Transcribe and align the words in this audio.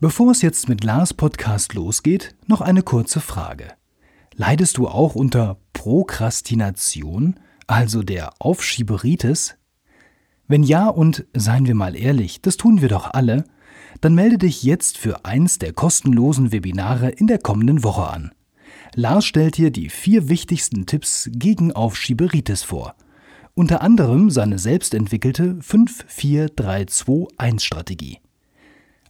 Bevor 0.00 0.30
es 0.30 0.42
jetzt 0.42 0.68
mit 0.68 0.84
Lars 0.84 1.12
Podcast 1.12 1.74
losgeht, 1.74 2.36
noch 2.46 2.60
eine 2.60 2.82
kurze 2.82 3.20
Frage. 3.20 3.72
Leidest 4.36 4.76
du 4.76 4.86
auch 4.86 5.16
unter 5.16 5.58
Prokrastination, 5.72 7.40
also 7.66 8.04
der 8.04 8.30
Aufschieberitis? 8.38 9.56
Wenn 10.46 10.62
ja 10.62 10.86
und 10.86 11.26
seien 11.34 11.66
wir 11.66 11.74
mal 11.74 11.96
ehrlich, 11.96 12.40
das 12.40 12.56
tun 12.56 12.80
wir 12.80 12.88
doch 12.88 13.12
alle, 13.12 13.42
dann 14.00 14.14
melde 14.14 14.38
dich 14.38 14.62
jetzt 14.62 14.98
für 14.98 15.24
eins 15.24 15.58
der 15.58 15.72
kostenlosen 15.72 16.52
Webinare 16.52 17.10
in 17.10 17.26
der 17.26 17.40
kommenden 17.40 17.82
Woche 17.82 18.08
an. 18.08 18.30
Lars 18.94 19.24
stellt 19.24 19.56
dir 19.56 19.72
die 19.72 19.88
vier 19.88 20.28
wichtigsten 20.28 20.86
Tipps 20.86 21.28
gegen 21.32 21.72
Aufschieberitis 21.72 22.62
vor. 22.62 22.94
Unter 23.54 23.82
anderem 23.82 24.30
seine 24.30 24.60
selbstentwickelte 24.60 25.54
54321-Strategie. 25.54 28.20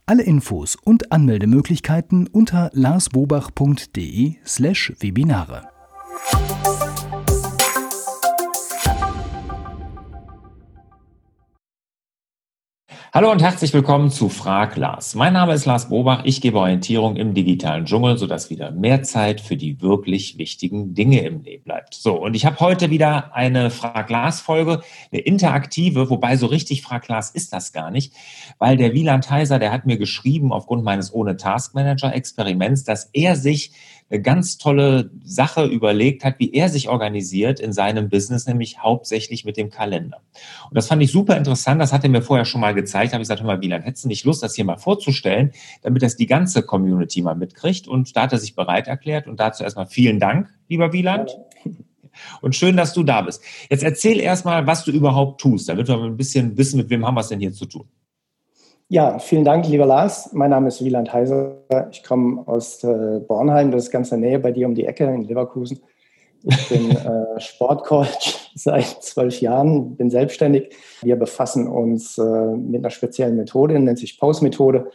Alle 0.09 0.23
Infos 0.23 0.75
und 0.75 1.11
Anmeldemöglichkeiten 1.11 2.25
unter 2.25 2.71
larsbobach.de 2.73 4.37
Hallo 13.11 13.31
und 13.31 13.41
herzlich 13.41 13.73
willkommen 13.73 14.11
zu 14.11 14.29
Frag 14.29 14.77
Lars. 14.77 15.15
Mein 15.15 15.33
Name 15.33 15.55
ist 15.55 15.65
Lars 15.65 15.89
Bobach. 15.89 16.25
Ich 16.25 16.41
gebe 16.41 16.59
Orientierung 16.59 17.15
im 17.15 17.33
digitalen 17.33 17.85
Dschungel, 17.85 18.19
sodass 18.19 18.51
wieder 18.51 18.69
mehr 18.69 19.01
Zeit 19.01 19.41
für 19.41 19.57
die 19.57 19.81
wirklich 19.81 20.37
wichtigen 20.37 20.93
Dinge 20.93 21.21
im 21.21 21.41
Leben 21.41 21.63
bleibt. 21.63 21.95
So, 21.95 22.21
und 22.21 22.35
ich 22.35 22.45
habe 22.45 22.59
heute 22.59 22.91
wieder 22.91 23.33
eine 23.33 23.71
Frag 23.71 24.11
Lars 24.11 24.41
Folge, 24.41 24.83
eine 25.11 25.21
interaktive, 25.21 26.11
wobei 26.11 26.37
so 26.37 26.45
richtig 26.45 26.83
Frag 26.83 27.07
Lars 27.07 27.31
ist 27.31 27.51
das 27.51 27.73
gar 27.73 27.89
nicht, 27.89 28.13
weil 28.59 28.77
der 28.77 28.93
Wieland 28.93 29.27
Heiser, 29.31 29.57
der 29.57 29.71
hat 29.71 29.87
mir 29.87 29.97
geschrieben 29.97 30.53
aufgrund 30.53 30.83
meines 30.83 31.11
ohne 31.11 31.35
Task 31.35 31.73
Manager 31.73 32.13
Experiments, 32.13 32.83
dass 32.83 33.09
er 33.13 33.35
sich 33.35 33.71
ganz 34.17 34.57
tolle 34.57 35.11
Sache 35.23 35.65
überlegt 35.65 36.23
hat, 36.23 36.39
wie 36.39 36.51
er 36.51 36.69
sich 36.69 36.89
organisiert 36.89 37.59
in 37.59 37.73
seinem 37.73 38.09
Business, 38.09 38.47
nämlich 38.47 38.79
hauptsächlich 38.79 39.45
mit 39.45 39.55
dem 39.55 39.69
Kalender. 39.69 40.21
Und 40.69 40.75
das 40.75 40.87
fand 40.87 41.03
ich 41.03 41.11
super 41.11 41.37
interessant. 41.37 41.79
Das 41.79 41.93
hat 41.93 42.03
er 42.03 42.09
mir 42.09 42.23
vorher 42.23 42.45
schon 42.45 42.61
mal 42.61 42.73
gezeigt. 42.73 43.11
Da 43.11 43.13
habe 43.13 43.21
ich 43.21 43.27
gesagt, 43.27 43.41
hör 43.41 43.47
mal, 43.47 43.61
Wieland, 43.61 43.85
hättest 43.85 44.05
du 44.05 44.07
nicht 44.07 44.25
Lust, 44.25 44.41
das 44.41 44.55
hier 44.55 44.65
mal 44.65 44.77
vorzustellen, 44.77 45.51
damit 45.83 46.01
das 46.01 46.15
die 46.15 46.25
ganze 46.25 46.63
Community 46.63 47.21
mal 47.21 47.35
mitkriegt? 47.35 47.87
Und 47.87 48.15
da 48.15 48.23
hat 48.23 48.33
er 48.33 48.39
sich 48.39 48.55
bereit 48.55 48.87
erklärt. 48.87 49.27
Und 49.27 49.39
dazu 49.39 49.63
erstmal 49.63 49.85
vielen 49.85 50.19
Dank, 50.19 50.49
lieber 50.67 50.91
Wieland. 50.91 51.37
Und 52.41 52.55
schön, 52.55 52.75
dass 52.75 52.93
du 52.93 53.03
da 53.03 53.21
bist. 53.21 53.41
Jetzt 53.69 53.83
erzähl 53.83 54.19
erstmal, 54.19 54.65
was 54.65 54.83
du 54.83 54.91
überhaupt 54.91 55.39
tust, 55.39 55.69
damit 55.69 55.87
wir 55.87 55.97
ein 56.01 56.17
bisschen 56.17 56.57
wissen, 56.57 56.77
mit 56.77 56.89
wem 56.89 57.05
haben 57.05 57.15
wir 57.15 57.21
es 57.21 57.27
denn 57.27 57.39
hier 57.39 57.53
zu 57.53 57.65
tun. 57.65 57.85
Ja, 58.91 59.19
vielen 59.19 59.45
Dank, 59.45 59.67
lieber 59.67 59.85
Lars. 59.85 60.33
Mein 60.33 60.49
Name 60.49 60.67
ist 60.67 60.83
Wieland 60.83 61.13
Heiser. 61.13 61.57
Ich 61.91 62.03
komme 62.03 62.41
aus 62.47 62.83
äh, 62.83 63.19
Bornheim, 63.19 63.69
das 63.69 63.83
ist 63.83 63.91
ganz 63.91 64.11
in 64.11 64.21
der 64.21 64.31
Nähe 64.31 64.39
bei 64.39 64.51
dir 64.51 64.65
um 64.65 64.73
die 64.73 64.85
Ecke 64.85 65.03
in 65.03 65.25
Leverkusen. 65.25 65.79
Ich 66.41 66.69
bin 66.69 66.89
äh, 66.95 67.39
Sportcoach 67.39 68.51
seit 68.55 69.03
zwölf 69.03 69.41
Jahren, 69.41 69.95
bin 69.95 70.09
selbstständig. 70.09 70.75
Wir 71.03 71.17
befassen 71.17 71.67
uns 71.67 72.17
äh, 72.17 72.23
mit 72.23 72.79
einer 72.79 72.89
speziellen 72.89 73.35
Methode, 73.35 73.79
nennt 73.79 73.99
sich 73.99 74.19
Pause-Methode. 74.19 74.89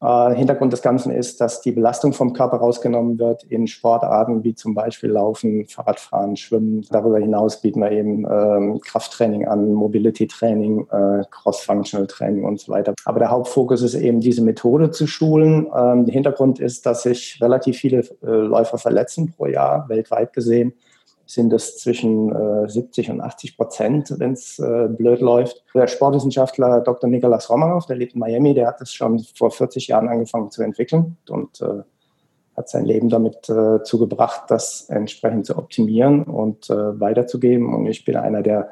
Äh, 0.00 0.34
Hintergrund 0.34 0.72
des 0.72 0.82
Ganzen 0.82 1.10
ist, 1.10 1.40
dass 1.40 1.60
die 1.60 1.72
Belastung 1.72 2.12
vom 2.12 2.32
Körper 2.32 2.58
rausgenommen 2.58 3.18
wird 3.18 3.42
in 3.44 3.66
Sportarten 3.66 4.44
wie 4.44 4.54
zum 4.54 4.74
Beispiel 4.74 5.10
Laufen, 5.10 5.66
Fahrradfahren, 5.66 6.36
Schwimmen. 6.36 6.86
Darüber 6.90 7.18
hinaus 7.18 7.60
bieten 7.60 7.80
wir 7.80 7.90
eben 7.90 8.24
ähm, 8.30 8.80
Krafttraining 8.80 9.46
an, 9.48 9.72
Mobility-Training, 9.72 10.86
äh, 10.90 11.24
Cross-Functional-Training 11.30 12.44
und 12.44 12.60
so 12.60 12.72
weiter. 12.72 12.94
Aber 13.04 13.18
der 13.18 13.30
Hauptfokus 13.30 13.82
ist 13.82 13.94
eben, 13.94 14.20
diese 14.20 14.42
Methode 14.42 14.92
zu 14.92 15.06
schulen. 15.08 15.66
Ähm, 15.76 16.04
der 16.04 16.14
Hintergrund 16.14 16.60
ist, 16.60 16.86
dass 16.86 17.02
sich 17.02 17.38
relativ 17.40 17.78
viele 17.78 18.00
äh, 18.22 18.26
Läufer 18.26 18.78
verletzen 18.78 19.32
pro 19.36 19.46
Jahr, 19.46 19.88
weltweit 19.88 20.32
gesehen 20.32 20.74
sind 21.28 21.52
es 21.52 21.76
zwischen 21.76 22.34
äh, 22.34 22.68
70 22.68 23.10
und 23.10 23.20
80 23.20 23.58
Prozent, 23.58 24.14
wenn 24.18 24.32
es 24.32 24.58
äh, 24.58 24.88
blöd 24.88 25.20
läuft. 25.20 25.62
Der 25.74 25.86
Sportwissenschaftler 25.86 26.80
Dr. 26.80 27.08
Nikolaus 27.08 27.50
Romanov, 27.50 27.84
der 27.84 27.96
lebt 27.96 28.14
in 28.14 28.20
Miami, 28.20 28.54
der 28.54 28.66
hat 28.68 28.80
das 28.80 28.94
schon 28.94 29.18
vor 29.34 29.50
40 29.50 29.88
Jahren 29.88 30.08
angefangen 30.08 30.50
zu 30.50 30.62
entwickeln 30.62 31.18
und 31.28 31.60
äh, 31.60 31.82
hat 32.56 32.70
sein 32.70 32.86
Leben 32.86 33.10
damit 33.10 33.48
äh, 33.50 33.82
zugebracht, 33.82 34.44
das 34.48 34.88
entsprechend 34.88 35.44
zu 35.44 35.58
optimieren 35.58 36.24
und 36.24 36.70
äh, 36.70 36.98
weiterzugeben. 36.98 37.74
Und 37.74 37.86
ich 37.86 38.06
bin 38.06 38.16
einer 38.16 38.42
der 38.42 38.70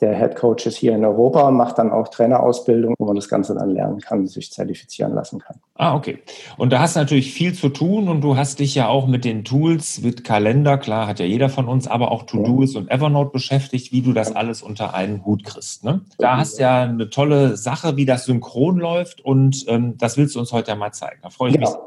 der 0.00 0.16
Head 0.16 0.36
Coach 0.36 0.66
ist 0.66 0.76
hier 0.76 0.94
in 0.94 1.04
Europa, 1.04 1.50
macht 1.50 1.78
dann 1.78 1.90
auch 1.90 2.08
Trainerausbildung, 2.08 2.94
wo 2.98 3.06
man 3.06 3.16
das 3.16 3.28
Ganze 3.28 3.54
dann 3.54 3.70
lernen 3.70 4.00
kann, 4.00 4.26
sich 4.26 4.52
zertifizieren 4.52 5.14
lassen 5.14 5.40
kann. 5.40 5.56
Ah, 5.74 5.96
okay. 5.96 6.18
Und 6.56 6.72
da 6.72 6.80
hast 6.80 6.96
du 6.96 7.00
natürlich 7.00 7.32
viel 7.32 7.52
zu 7.54 7.68
tun 7.68 8.08
und 8.08 8.20
du 8.20 8.36
hast 8.36 8.60
dich 8.60 8.74
ja 8.74 8.88
auch 8.88 9.06
mit 9.06 9.24
den 9.24 9.44
Tools, 9.44 10.00
mit 10.00 10.24
Kalender, 10.24 10.78
klar, 10.78 11.06
hat 11.06 11.18
ja 11.18 11.26
jeder 11.26 11.48
von 11.48 11.66
uns, 11.66 11.88
aber 11.88 12.12
auch 12.12 12.24
To-Do's 12.24 12.74
ja. 12.74 12.80
und 12.80 12.90
Evernote 12.90 13.30
beschäftigt, 13.32 13.92
wie 13.92 14.02
du 14.02 14.12
das 14.12 14.34
alles 14.34 14.62
unter 14.62 14.94
einen 14.94 15.24
Hut 15.24 15.44
kriegst. 15.44 15.84
Ne? 15.84 16.02
Da 16.18 16.36
hast 16.36 16.58
du 16.58 16.62
ja 16.62 16.82
eine 16.82 17.10
tolle 17.10 17.56
Sache, 17.56 17.96
wie 17.96 18.06
das 18.06 18.24
synchron 18.24 18.78
läuft 18.78 19.20
und 19.20 19.64
ähm, 19.68 19.96
das 19.98 20.16
willst 20.16 20.36
du 20.36 20.40
uns 20.40 20.52
heute 20.52 20.70
ja 20.70 20.76
mal 20.76 20.92
zeigen. 20.92 21.20
Da 21.22 21.30
freue 21.30 21.50
ich 21.50 21.56
genau. 21.56 21.70
mich. 21.70 21.78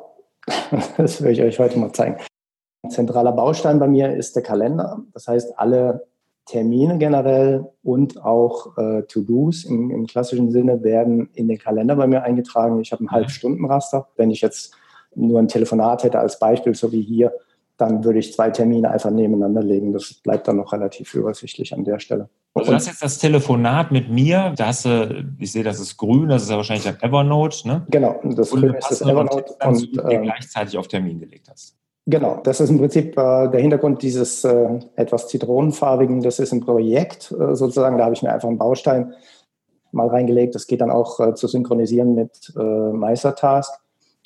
Das 0.97 1.21
will 1.21 1.31
ich 1.31 1.41
euch 1.41 1.59
heute 1.59 1.79
mal 1.79 1.93
zeigen. 1.93 2.17
Ein 2.83 2.89
zentraler 2.89 3.31
Baustein 3.31 3.79
bei 3.79 3.87
mir 3.87 4.15
ist 4.15 4.35
der 4.35 4.43
Kalender. 4.43 4.99
Das 5.13 5.27
heißt, 5.27 5.59
alle 5.59 6.07
Termine 6.45 6.97
generell 6.97 7.69
und 7.83 8.23
auch 8.23 8.77
äh, 8.77 9.03
To-Dos 9.03 9.63
im, 9.63 9.91
im, 9.91 10.07
klassischen 10.07 10.51
Sinne 10.51 10.83
werden 10.83 11.29
in 11.33 11.47
den 11.47 11.57
Kalender 11.57 11.95
bei 11.95 12.07
mir 12.07 12.23
eingetragen. 12.23 12.81
Ich 12.81 12.91
habe 12.91 13.03
ein 13.03 13.05
mhm. 13.05 13.11
Halbstundenraster. 13.11 14.07
Wenn 14.15 14.31
ich 14.31 14.41
jetzt 14.41 14.73
nur 15.15 15.39
ein 15.39 15.47
Telefonat 15.47 16.03
hätte 16.03 16.19
als 16.19 16.39
Beispiel, 16.39 16.73
so 16.73 16.91
wie 16.91 17.01
hier, 17.01 17.31
dann 17.77 18.03
würde 18.03 18.19
ich 18.19 18.33
zwei 18.33 18.49
Termine 18.51 18.91
einfach 18.91 19.11
nebeneinander 19.11 19.63
legen. 19.63 19.91
Das 19.91 20.13
bleibt 20.13 20.47
dann 20.47 20.57
noch 20.57 20.71
relativ 20.71 21.13
übersichtlich 21.15 21.73
an 21.73 21.83
der 21.83 21.99
Stelle. 21.99 22.29
Also 22.53 22.69
du 22.69 22.75
hast 22.75 22.87
jetzt 22.87 23.01
das 23.01 23.17
Telefonat 23.17 23.91
mit 23.91 24.09
mir, 24.09 24.53
da 24.57 24.67
hast 24.67 24.85
du, 24.85 25.25
ich 25.39 25.51
sehe, 25.51 25.63
das 25.63 25.79
ist 25.79 25.97
grün, 25.97 26.27
das 26.27 26.43
ist 26.43 26.49
ja 26.49 26.57
wahrscheinlich 26.57 26.87
ein 26.87 27.01
Evernote, 27.01 27.67
ne? 27.67 27.87
Genau, 27.89 28.19
das 28.23 28.51
grün 28.51 28.73
ist 28.73 28.91
das 28.91 29.01
Evernote. 29.01 29.55
Und, 29.65 29.97
und 29.97 30.11
äh, 30.11 30.19
gleichzeitig 30.21 30.77
auf 30.77 30.87
Termin 30.87 31.19
gelegt 31.19 31.47
hast. 31.49 31.77
Genau, 32.07 32.39
das 32.43 32.59
ist 32.59 32.69
im 32.69 32.79
Prinzip 32.79 33.17
äh, 33.17 33.47
der 33.49 33.59
Hintergrund 33.59 34.01
dieses 34.01 34.43
äh, 34.43 34.79
etwas 34.95 35.27
zitronenfarbigen. 35.27 36.21
Das 36.21 36.39
ist 36.39 36.51
ein 36.51 36.61
Projekt 36.61 37.31
äh, 37.31 37.55
sozusagen. 37.55 37.97
Da 37.97 38.05
habe 38.05 38.15
ich 38.15 38.23
mir 38.23 38.33
einfach 38.33 38.49
einen 38.49 38.57
Baustein 38.57 39.13
mal 39.91 40.07
reingelegt. 40.07 40.55
Das 40.55 40.65
geht 40.65 40.81
dann 40.81 40.89
auch 40.89 41.19
äh, 41.19 41.35
zu 41.35 41.47
synchronisieren 41.47 42.15
mit 42.15 42.53
äh, 42.57 42.61
Meistertask. 42.61 43.80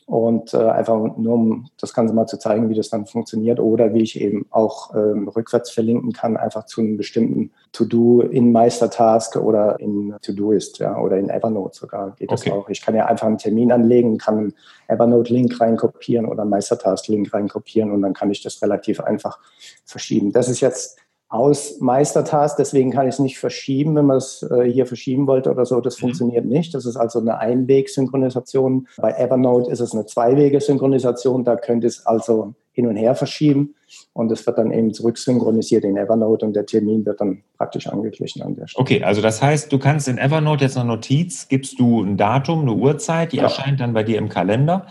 Und 0.08 0.54
äh, 0.54 0.58
einfach 0.58 1.18
nur, 1.18 1.34
um 1.34 1.68
das 1.80 1.92
Ganze 1.96 2.14
mal 2.14 2.28
zu 2.28 2.38
zeigen, 2.38 2.70
wie 2.70 2.76
das 2.76 2.90
dann 2.90 3.08
funktioniert 3.08 3.60
oder 3.60 3.92
wie 3.96 4.04
ich 4.04 4.22
eben 4.22 4.46
auch 4.52 4.94
ähm, 4.94 5.28
rückwärts 5.28 5.72
verlinken 5.72 6.14
kann, 6.14 6.38
einfach 6.38 6.68
zu 6.68 6.82
einem 6.82 6.96
bestimmten 6.96 7.52
To-Do 7.72 8.22
in 8.22 8.52
Meistertask 8.52 9.36
oder 9.36 9.80
in 9.80 10.16
To-Doist, 10.22 10.78
ja, 10.78 11.00
oder 11.00 11.18
in 11.18 11.30
Evernote 11.30 11.76
sogar 11.76 12.12
geht 12.18 12.32
okay. 12.32 12.50
das 12.50 12.56
auch. 12.56 12.70
Ich 12.70 12.84
kann 12.84 12.94
ja 12.94 13.08
einfach 13.08 13.26
einen 13.26 13.40
Termin 13.40 13.72
anlegen, 13.72 14.20
kann 14.20 14.38
einen 14.38 14.54
Evernote-Link 14.90 15.60
reinkopieren 15.60 16.28
oder 16.28 16.42
einen 16.42 16.52
Meistertask-Link 16.52 17.34
reinkopieren 17.34 17.92
und 17.92 18.04
dann 18.04 18.14
kann 18.14 18.30
ich 18.30 18.44
das 18.44 18.62
relativ 18.62 19.00
einfach 19.00 19.40
verschieben. 19.86 20.32
Das 20.32 20.50
ist 20.50 20.62
jetzt 20.62 21.00
aus 21.28 21.80
Meistertask, 21.80 22.56
deswegen 22.58 22.92
kann 22.92 23.08
ich 23.08 23.16
es 23.16 23.20
nicht 23.20 23.40
verschieben, 23.40 23.96
wenn 23.96 24.06
man 24.06 24.18
es 24.18 24.44
äh, 24.44 24.72
hier 24.72 24.86
verschieben 24.86 25.28
wollte 25.28 25.52
oder 25.52 25.66
so. 25.66 25.82
Das 25.82 25.98
mhm. 25.98 26.02
funktioniert 26.02 26.46
nicht. 26.46 26.74
Das 26.74 26.86
ist 26.86 26.96
also 26.96 27.20
eine 27.20 27.40
Einweg-Synchronisation. 27.40 28.88
Bei 28.98 29.12
Evernote 29.12 29.72
ist 29.72 29.80
es 29.80 29.94
eine 29.94 30.06
Zweiwege-Synchronisation. 30.06 31.44
Da 31.44 31.56
könnte 31.56 31.88
es 31.88 32.06
also 32.06 32.54
hin 32.76 32.88
und 32.88 32.98
her 32.98 33.16
verschieben 33.16 33.74
und 34.14 34.32
es 34.32 34.46
wird 34.46 34.58
dann 34.58 34.72
eben 34.72 34.94
zurücksynchronisiert 34.94 35.86
in 35.86 35.96
Evernote 35.96 36.46
und 36.46 36.54
der 36.54 36.66
Termin 36.66 37.06
wird 37.06 37.22
dann 37.22 37.42
praktisch 37.58 37.88
angeglichen 37.88 38.42
an 38.42 38.56
der 38.56 38.68
Stelle. 38.68 38.82
Okay, 38.82 39.04
also 39.04 39.22
das 39.22 39.42
heißt, 39.42 39.72
du 39.72 39.80
kannst 39.80 40.10
in 40.10 40.18
Evernote 40.18 40.66
jetzt 40.66 40.78
eine 40.78 40.90
Notiz, 40.90 41.48
gibst 41.48 41.80
du 41.80 42.04
ein 42.04 42.18
Datum, 42.18 42.62
eine 42.62 42.74
Uhrzeit, 42.74 43.32
die 43.32 43.38
ja. 43.38 43.44
erscheint 43.44 43.80
dann 43.80 43.94
bei 43.94 44.04
dir 44.04 44.18
im 44.18 44.28
Kalender. 44.28 44.88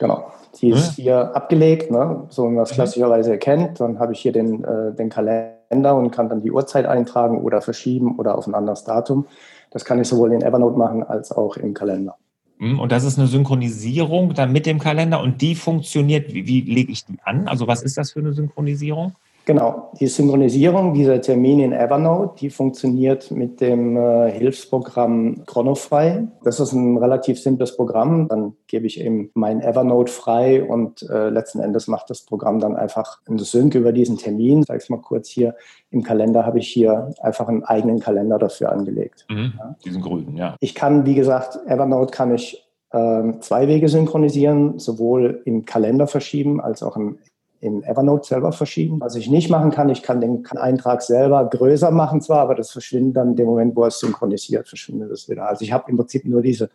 Genau. 0.00 0.32
Die 0.60 0.70
ist 0.70 0.96
hm? 0.96 1.04
hier 1.04 1.36
abgelegt, 1.36 1.90
ne? 1.92 2.24
so 2.28 2.44
wie 2.44 2.54
man 2.54 2.64
es 2.64 2.72
mhm. 2.72 2.74
klassischerweise 2.74 3.30
erkennt. 3.30 3.80
Dann 3.80 4.00
habe 4.00 4.12
ich 4.12 4.20
hier 4.20 4.32
den, 4.32 4.64
äh, 4.64 4.92
den 4.92 5.08
Kalender 5.08 5.61
und 5.72 6.10
kann 6.10 6.28
dann 6.28 6.42
die 6.42 6.52
Uhrzeit 6.52 6.86
eintragen 6.86 7.40
oder 7.40 7.62
verschieben 7.62 8.18
oder 8.18 8.36
auf 8.36 8.46
ein 8.46 8.54
anderes 8.54 8.84
Datum. 8.84 9.26
Das 9.70 9.84
kann 9.84 10.00
ich 10.00 10.08
sowohl 10.08 10.32
in 10.32 10.42
Evernote 10.42 10.78
machen 10.78 11.02
als 11.02 11.32
auch 11.32 11.56
im 11.56 11.74
Kalender. 11.74 12.16
Hm, 12.58 12.78
und 12.78 12.92
das 12.92 13.04
ist 13.04 13.18
eine 13.18 13.26
Synchronisierung 13.26 14.34
dann 14.34 14.52
mit 14.52 14.66
dem 14.66 14.78
Kalender 14.78 15.20
und 15.20 15.40
die 15.40 15.54
funktioniert, 15.54 16.32
wie, 16.32 16.46
wie 16.46 16.60
lege 16.60 16.92
ich 16.92 17.04
die 17.04 17.18
an? 17.24 17.48
Also 17.48 17.66
was 17.66 17.82
ist 17.82 17.96
das 17.96 18.12
für 18.12 18.20
eine 18.20 18.32
Synchronisierung? 18.32 19.14
Genau, 19.44 19.90
die 19.98 20.06
Synchronisierung 20.06 20.94
dieser 20.94 21.20
Termine 21.20 21.64
in 21.64 21.72
Evernote, 21.72 22.34
die 22.40 22.50
funktioniert 22.50 23.30
mit 23.32 23.60
dem 23.60 23.96
äh, 23.96 24.30
Hilfsprogramm 24.30 25.44
Chronofrei. 25.46 26.28
Das 26.44 26.60
ist 26.60 26.72
ein 26.72 26.96
relativ 26.96 27.40
simples 27.40 27.76
Programm. 27.76 28.28
Dann 28.28 28.54
gebe 28.68 28.86
ich 28.86 29.00
eben 29.00 29.30
mein 29.34 29.60
Evernote 29.60 30.12
frei 30.12 30.62
und 30.62 31.02
äh, 31.10 31.28
letzten 31.28 31.58
Endes 31.58 31.88
macht 31.88 32.08
das 32.10 32.22
Programm 32.22 32.60
dann 32.60 32.76
einfach 32.76 33.18
eine 33.28 33.40
Sync 33.40 33.74
über 33.74 33.92
diesen 33.92 34.16
Termin. 34.16 34.60
Ich 34.60 34.66
sage 34.66 34.78
es 34.78 34.88
mal 34.88 35.00
kurz 35.00 35.28
hier. 35.28 35.56
Im 35.90 36.04
Kalender 36.04 36.46
habe 36.46 36.60
ich 36.60 36.68
hier 36.68 37.12
einfach 37.20 37.48
einen 37.48 37.64
eigenen 37.64 37.98
Kalender 37.98 38.38
dafür 38.38 38.70
angelegt. 38.70 39.26
Mhm, 39.28 39.54
ja. 39.58 39.76
Diesen 39.84 40.02
grünen, 40.02 40.36
ja. 40.36 40.56
Ich 40.60 40.76
kann, 40.76 41.04
wie 41.04 41.16
gesagt, 41.16 41.58
Evernote 41.66 42.12
kann 42.12 42.32
ich 42.32 42.64
ähm, 42.92 43.40
zwei 43.40 43.66
Wege 43.66 43.88
synchronisieren, 43.88 44.78
sowohl 44.78 45.42
im 45.46 45.64
Kalender 45.64 46.06
verschieben 46.06 46.60
als 46.60 46.82
auch 46.82 46.96
im, 46.96 47.18
in 47.62 47.84
Evernote 47.84 48.26
selber 48.26 48.50
verschieben. 48.50 49.00
Was 49.00 49.14
ich 49.14 49.30
nicht 49.30 49.48
machen 49.48 49.70
kann, 49.70 49.88
ich 49.88 50.02
kann 50.02 50.20
den 50.20 50.44
Eintrag 50.56 51.00
selber 51.00 51.48
größer 51.48 51.92
machen 51.92 52.20
zwar, 52.20 52.40
aber 52.40 52.56
das 52.56 52.72
verschwindet 52.72 53.16
dann 53.16 53.30
in 53.30 53.36
dem 53.36 53.46
Moment, 53.46 53.76
wo 53.76 53.84
es 53.84 54.00
synchronisiert, 54.00 54.68
verschwindet 54.68 55.12
es 55.12 55.28
wieder. 55.28 55.48
Also 55.48 55.64
ich 55.64 55.72
habe 55.72 55.88
im 55.88 55.96
Prinzip 55.96 56.24
nur 56.24 56.42
diese 56.42 56.70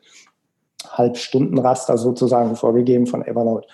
Halbstundenraster 0.89 1.97
sozusagen 1.97 2.55
vorgegeben 2.55 3.05
von 3.05 3.21
Evernote. 3.21 3.67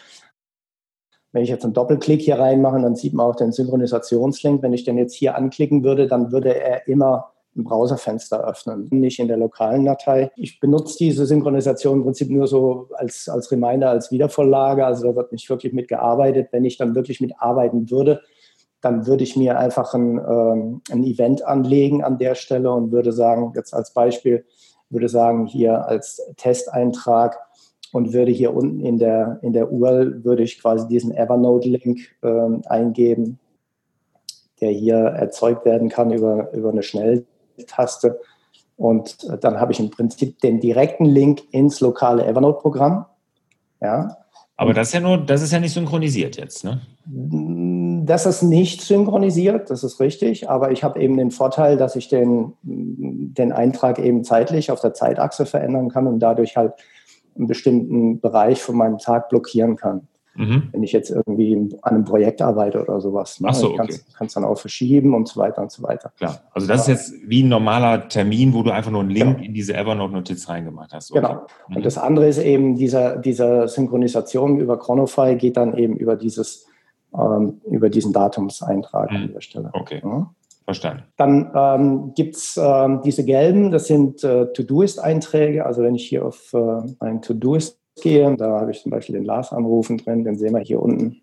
Wenn 1.31 1.43
ich 1.43 1.49
jetzt 1.49 1.63
einen 1.63 1.73
Doppelklick 1.73 2.21
hier 2.21 2.39
reinmache, 2.39 2.81
dann 2.81 2.95
sieht 2.95 3.13
man 3.13 3.27
auch 3.27 3.35
den 3.35 3.51
Synchronisationslink. 3.51 4.63
Wenn 4.63 4.73
ich 4.73 4.83
den 4.83 4.97
jetzt 4.97 5.13
hier 5.13 5.35
anklicken 5.35 5.83
würde, 5.83 6.07
dann 6.07 6.31
würde 6.31 6.55
er 6.55 6.87
immer 6.87 7.32
ein 7.55 7.63
Browserfenster 7.63 8.47
öffnen, 8.47 8.87
nicht 8.91 9.19
in 9.19 9.27
der 9.27 9.37
lokalen 9.37 9.85
Datei. 9.85 10.31
Ich 10.35 10.59
benutze 10.59 10.97
diese 10.97 11.25
Synchronisation 11.25 11.99
im 11.99 12.03
Prinzip 12.03 12.29
nur 12.29 12.47
so 12.47 12.89
als, 12.95 13.29
als 13.29 13.51
Reminder, 13.51 13.89
als 13.89 14.11
Wiedervorlage. 14.11 14.85
Also 14.85 15.07
da 15.07 15.15
wird 15.15 15.31
nicht 15.31 15.49
wirklich 15.49 15.73
mitgearbeitet. 15.73 16.49
Wenn 16.51 16.65
ich 16.65 16.77
dann 16.77 16.95
wirklich 16.95 17.21
mitarbeiten 17.21 17.91
würde, 17.91 18.21
dann 18.81 19.07
würde 19.07 19.23
ich 19.23 19.37
mir 19.37 19.57
einfach 19.57 19.93
ein, 19.93 20.17
ähm, 20.17 20.81
ein 20.91 21.03
Event 21.03 21.45
anlegen 21.45 22.03
an 22.03 22.17
der 22.17 22.35
Stelle 22.35 22.71
und 22.71 22.91
würde 22.91 23.13
sagen, 23.13 23.53
jetzt 23.55 23.73
als 23.73 23.93
Beispiel, 23.93 24.45
würde 24.89 25.09
sagen, 25.09 25.45
hier 25.45 25.87
als 25.87 26.21
Testeintrag 26.37 27.39
und 27.93 28.11
würde 28.11 28.31
hier 28.31 28.53
unten 28.53 28.81
in 28.81 28.97
der, 28.97 29.39
in 29.41 29.53
der 29.53 29.71
URL, 29.71 30.23
würde 30.25 30.43
ich 30.43 30.59
quasi 30.59 30.87
diesen 30.87 31.15
Evernote-Link 31.15 31.99
ähm, 32.23 32.61
eingeben, 32.65 33.39
der 34.59 34.71
hier 34.71 34.95
erzeugt 34.95 35.65
werden 35.65 35.89
kann 35.89 36.11
über, 36.11 36.51
über 36.53 36.71
eine 36.71 36.83
Schnelltaste. 37.53 38.19
Und 38.75 39.17
dann 39.43 39.59
habe 39.59 39.71
ich 39.71 39.79
im 39.79 39.89
Prinzip 39.89 40.39
den 40.39 40.59
direkten 40.59 41.05
Link 41.05 41.41
ins 41.51 41.79
lokale 41.79 42.25
Evernote-Programm. 42.25 43.05
Ja. 43.81 44.17
Aber 44.55 44.73
das 44.73 44.87
ist 44.87 44.93
ja 44.93 44.99
nur, 44.99 45.17
das 45.17 45.41
ist 45.41 45.51
ja 45.51 45.59
nicht 45.59 45.73
synchronisiert 45.73 46.37
jetzt, 46.37 46.63
ne? 46.63 46.81
Das 48.05 48.25
ist 48.25 48.43
nicht 48.43 48.81
synchronisiert, 48.81 49.69
das 49.69 49.83
ist 49.83 49.99
richtig, 49.99 50.49
aber 50.49 50.71
ich 50.71 50.83
habe 50.83 51.01
eben 51.01 51.17
den 51.17 51.31
Vorteil, 51.31 51.77
dass 51.77 51.95
ich 51.95 52.07
den, 52.07 52.53
den 52.61 53.51
Eintrag 53.51 53.99
eben 53.99 54.23
zeitlich 54.23 54.71
auf 54.71 54.79
der 54.79 54.93
Zeitachse 54.93 55.45
verändern 55.45 55.89
kann 55.89 56.07
und 56.07 56.19
dadurch 56.19 56.55
halt 56.55 56.73
einen 57.35 57.47
bestimmten 57.47 58.19
Bereich 58.19 58.61
von 58.61 58.75
meinem 58.75 58.99
Tag 58.99 59.29
blockieren 59.29 59.75
kann. 59.75 60.07
Mhm. 60.35 60.69
Wenn 60.71 60.83
ich 60.83 60.91
jetzt 60.91 61.11
irgendwie 61.11 61.55
an 61.83 61.95
einem 61.95 62.05
Projekt 62.05 62.41
arbeite 62.41 62.81
oder 62.81 62.99
sowas. 62.99 63.39
Ne? 63.39 63.49
Ach 63.51 63.53
so, 63.53 63.73
okay. 63.73 63.99
Ich 64.07 64.13
kann 64.13 64.27
es 64.27 64.33
dann 64.33 64.43
auch 64.43 64.57
verschieben 64.57 65.13
und 65.13 65.27
so 65.27 65.39
weiter 65.39 65.61
und 65.61 65.71
so 65.71 65.83
weiter. 65.83 66.11
Klar, 66.17 66.41
also 66.51 66.67
das 66.67 66.87
ja. 66.87 66.93
ist 66.93 67.11
jetzt 67.11 67.29
wie 67.29 67.43
ein 67.43 67.49
normaler 67.49 68.07
Termin, 68.07 68.53
wo 68.53 68.63
du 68.63 68.71
einfach 68.71 68.91
nur 68.91 69.01
einen 69.01 69.11
Link 69.11 69.35
genau. 69.35 69.45
in 69.45 69.53
diese 69.53 69.75
Evernote-Notiz 69.75 70.49
reingemacht 70.49 70.91
hast. 70.93 71.11
Okay. 71.11 71.21
Genau. 71.21 71.45
Mhm. 71.67 71.75
Und 71.75 71.85
das 71.85 71.97
andere 71.97 72.27
ist 72.27 72.39
eben, 72.39 72.75
dieser, 72.75 73.17
dieser 73.17 73.67
Synchronisation 73.67 74.59
über 74.59 74.79
Chronofy 74.79 75.35
geht 75.35 75.57
dann 75.57 75.77
eben 75.77 75.97
über 75.97 76.15
dieses, 76.15 76.65
ähm, 77.15 77.61
über 77.69 77.89
diesen 77.89 78.11
Datumseintrag 78.11 79.11
mhm. 79.11 79.17
an 79.17 79.33
der 79.33 79.41
Stelle. 79.41 79.69
Okay. 79.73 80.01
Ja. 80.03 80.31
Verstanden. 80.65 81.03
Dann 81.17 81.51
ähm, 81.53 82.13
gibt 82.15 82.37
es 82.37 82.57
ähm, 82.61 83.01
diese 83.03 83.25
gelben, 83.25 83.69
das 83.69 83.87
sind 83.87 84.23
äh, 84.23 84.51
To-Doist-Einträge. 84.53 85.65
Also 85.65 85.83
wenn 85.83 85.93
ich 85.93 86.07
hier 86.07 86.25
auf 86.25 86.53
äh, 86.53 86.81
ein 86.99 87.21
To-Doist 87.21 87.82
gehe, 88.01 88.35
da 88.35 88.59
habe 88.61 88.71
ich 88.71 88.81
zum 88.81 88.91
Beispiel 88.91 89.15
den 89.15 89.25
Lars 89.25 89.51
anrufen 89.51 89.97
drin, 89.97 90.23
den 90.23 90.37
sehen 90.37 90.53
wir 90.53 90.61
hier 90.61 90.81
unten, 90.81 91.21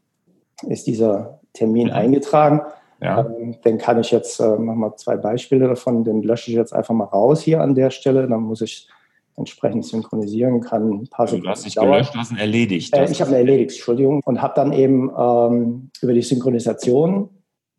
ist 0.68 0.86
dieser 0.86 1.40
Termin 1.52 1.88
mhm. 1.88 1.94
eingetragen. 1.94 2.60
Ja. 3.02 3.20
Ähm, 3.20 3.56
den 3.64 3.78
kann 3.78 3.98
ich 4.00 4.10
jetzt, 4.10 4.40
äh, 4.40 4.56
machen 4.56 4.80
wir 4.80 4.96
zwei 4.96 5.16
Beispiele 5.16 5.68
davon, 5.68 6.04
den 6.04 6.22
lösche 6.22 6.50
ich 6.50 6.56
jetzt 6.56 6.74
einfach 6.74 6.94
mal 6.94 7.04
raus 7.04 7.40
hier 7.40 7.60
an 7.62 7.74
der 7.74 7.90
Stelle. 7.90 8.28
Dann 8.28 8.42
muss 8.42 8.60
ich 8.60 8.88
entsprechend 9.36 9.86
synchronisieren, 9.86 10.60
kann 10.60 10.90
ein 10.90 11.08
paar 11.08 11.26
Sekunden. 11.26 11.44
Du 11.44 11.50
hast 11.50 11.64
nicht 11.64 11.78
gelöscht, 11.78 12.14
du 12.14 12.18
hast 12.18 12.30
ihn 12.30 12.36
erledigt. 12.36 12.94
Äh, 12.94 13.10
ich 13.10 13.20
habe 13.20 13.30
ihn 13.30 13.36
erledigt, 13.36 13.70
Entschuldigung. 13.70 14.20
Und 14.24 14.42
habe 14.42 14.52
dann 14.54 14.72
eben 14.72 15.10
ähm, 15.16 15.90
über 16.02 16.12
die 16.12 16.22
Synchronisation 16.22 17.30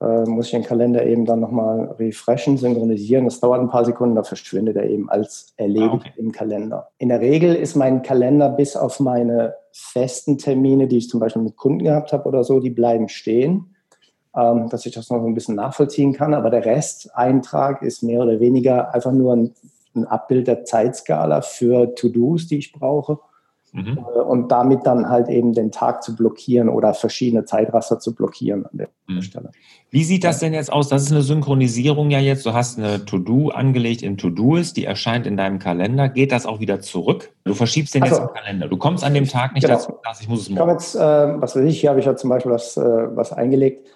äh, 0.01 0.23
muss 0.23 0.47
ich 0.47 0.51
den 0.51 0.63
Kalender 0.63 1.05
eben 1.05 1.25
dann 1.25 1.39
nochmal 1.39 1.95
refreshen, 1.99 2.57
synchronisieren. 2.57 3.25
Das 3.25 3.39
dauert 3.39 3.61
ein 3.61 3.69
paar 3.69 3.85
Sekunden, 3.85 4.15
da 4.15 4.23
verschwindet 4.23 4.75
er 4.75 4.89
eben 4.89 5.09
als 5.09 5.53
erledigt 5.57 5.91
ah, 5.91 5.95
okay. 5.95 6.13
im 6.17 6.31
Kalender. 6.31 6.89
In 6.97 7.09
der 7.09 7.21
Regel 7.21 7.53
ist 7.53 7.75
mein 7.75 8.01
Kalender 8.01 8.49
bis 8.49 8.75
auf 8.75 8.99
meine 8.99 9.53
festen 9.71 10.37
Termine, 10.39 10.87
die 10.87 10.97
ich 10.97 11.09
zum 11.09 11.19
Beispiel 11.19 11.43
mit 11.43 11.55
Kunden 11.55 11.83
gehabt 11.83 12.13
habe 12.13 12.27
oder 12.27 12.43
so, 12.43 12.59
die 12.59 12.71
bleiben 12.71 13.09
stehen, 13.09 13.75
ähm, 14.35 14.69
dass 14.69 14.85
ich 14.87 14.93
das 14.93 15.09
noch 15.11 15.23
ein 15.23 15.35
bisschen 15.35 15.55
nachvollziehen 15.55 16.13
kann. 16.13 16.33
Aber 16.33 16.49
der 16.49 16.65
Resteintrag 16.65 17.83
ist 17.83 18.01
mehr 18.01 18.21
oder 18.21 18.39
weniger 18.39 18.93
einfach 18.95 19.11
nur 19.11 19.33
ein, 19.33 19.53
ein 19.95 20.05
Abbild 20.05 20.47
der 20.47 20.65
Zeitskala 20.65 21.41
für 21.41 21.93
To-Dos, 21.93 22.47
die 22.47 22.57
ich 22.57 22.73
brauche 22.73 23.19
Mhm. 23.73 23.97
Äh, 23.97 24.19
und 24.19 24.51
damit 24.51 24.85
dann 24.85 25.09
halt 25.09 25.29
eben 25.29 25.53
den 25.53 25.71
Tag 25.71 26.03
zu 26.03 26.15
blockieren 26.15 26.69
oder 26.69 26.93
verschiedene 26.93 27.45
Zeitraster 27.45 27.99
zu 27.99 28.13
blockieren 28.13 28.65
an 28.65 28.77
der 28.77 28.89
mhm. 29.07 29.21
Stelle. 29.21 29.51
Wie 29.89 30.03
sieht 30.03 30.23
das 30.23 30.39
denn 30.39 30.53
jetzt 30.53 30.71
aus? 30.71 30.89
Das 30.89 31.03
ist 31.03 31.11
eine 31.11 31.21
Synchronisierung 31.21 32.11
ja 32.11 32.19
jetzt. 32.19 32.45
Du 32.45 32.53
hast 32.53 32.77
eine 32.77 33.05
To-Do 33.05 33.49
angelegt 33.49 34.01
in 34.01 34.17
To-Doist, 34.17 34.77
die 34.77 34.85
erscheint 34.85 35.25
in 35.25 35.37
deinem 35.37 35.59
Kalender. 35.59 36.09
Geht 36.09 36.31
das 36.31 36.45
auch 36.45 36.59
wieder 36.59 36.81
zurück? 36.81 37.31
Du 37.43 37.53
verschiebst 37.53 37.95
den 37.95 38.03
also, 38.03 38.15
jetzt 38.15 38.23
im 38.23 38.33
Kalender. 38.33 38.67
Du 38.67 38.77
kommst 38.77 39.03
an 39.03 39.13
dem 39.13 39.27
Tag 39.27 39.53
nicht 39.53 39.65
genau. 39.65 39.77
dazu, 39.77 39.93
ich 40.21 40.29
muss 40.29 40.41
es 40.41 40.49
morgen. 40.49 40.69
Ich 40.69 40.73
jetzt, 40.73 40.95
äh, 40.95 40.99
was 40.99 41.55
weiß 41.55 41.63
ich, 41.63 41.79
hier 41.79 41.89
habe 41.89 41.99
ich 41.99 42.05
ja 42.05 42.15
zum 42.15 42.29
Beispiel 42.29 42.51
was, 42.51 42.77
äh, 42.77 42.81
was 42.81 43.33
eingelegt. 43.33 43.87